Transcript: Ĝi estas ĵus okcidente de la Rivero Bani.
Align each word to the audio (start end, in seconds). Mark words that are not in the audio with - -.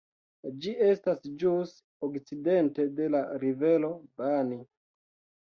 Ĝi 0.61 0.71
estas 0.85 1.27
ĵus 1.43 1.73
okcidente 2.07 2.87
de 3.01 3.11
la 3.17 3.23
Rivero 3.45 3.93
Bani. 4.25 4.61